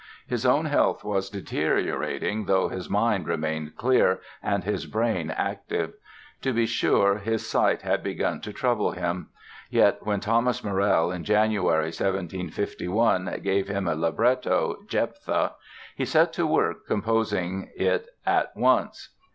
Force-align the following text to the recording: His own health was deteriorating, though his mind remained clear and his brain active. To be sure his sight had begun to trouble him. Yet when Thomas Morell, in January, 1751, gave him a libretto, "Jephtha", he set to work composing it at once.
His 0.25 0.47
own 0.47 0.65
health 0.65 1.03
was 1.03 1.29
deteriorating, 1.29 2.45
though 2.45 2.69
his 2.69 2.89
mind 2.89 3.27
remained 3.27 3.77
clear 3.77 4.19
and 4.41 4.63
his 4.63 4.87
brain 4.87 5.29
active. 5.29 5.93
To 6.41 6.51
be 6.53 6.65
sure 6.65 7.17
his 7.19 7.45
sight 7.47 7.83
had 7.83 8.01
begun 8.01 8.41
to 8.41 8.51
trouble 8.51 8.93
him. 8.93 9.27
Yet 9.69 10.03
when 10.03 10.19
Thomas 10.19 10.63
Morell, 10.63 11.11
in 11.11 11.23
January, 11.23 11.85
1751, 11.93 13.41
gave 13.43 13.67
him 13.67 13.87
a 13.87 13.93
libretto, 13.93 14.77
"Jephtha", 14.87 15.53
he 15.95 16.05
set 16.05 16.33
to 16.33 16.47
work 16.47 16.87
composing 16.87 17.69
it 17.75 18.07
at 18.25 18.57
once. 18.57 19.09